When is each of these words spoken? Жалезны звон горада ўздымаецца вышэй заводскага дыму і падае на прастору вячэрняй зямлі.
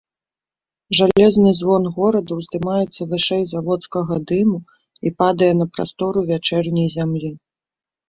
Жалезны 0.99 1.51
звон 1.59 1.83
горада 1.97 2.31
ўздымаецца 2.39 3.01
вышэй 3.13 3.43
заводскага 3.53 4.15
дыму 4.35 4.59
і 5.07 5.15
падае 5.23 5.53
на 5.63 5.73
прастору 5.77 6.29
вячэрняй 6.35 6.89
зямлі. 7.01 7.29